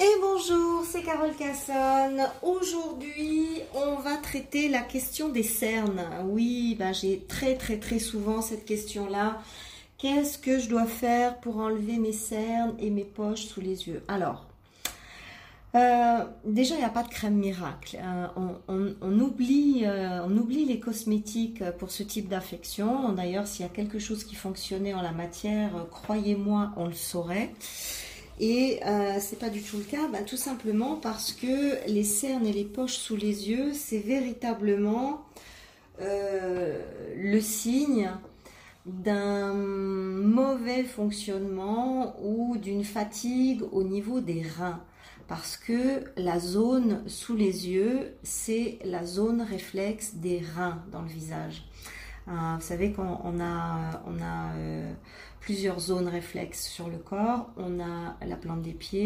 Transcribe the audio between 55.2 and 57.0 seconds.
plusieurs zones réflexes sur le